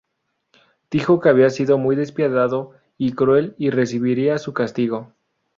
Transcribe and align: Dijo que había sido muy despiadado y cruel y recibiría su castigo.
Dijo 0.89 1.19
que 1.19 1.29
había 1.29 1.51
sido 1.51 1.77
muy 1.77 1.95
despiadado 1.95 2.71
y 2.97 3.11
cruel 3.13 3.53
y 3.59 3.69
recibiría 3.69 4.39
su 4.39 4.51
castigo. 4.51 5.13